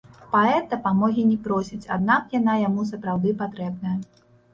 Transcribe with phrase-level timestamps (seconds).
[0.29, 3.95] Паэт дапамогі не просіць, аднак яна яму сапраўды патрэбная.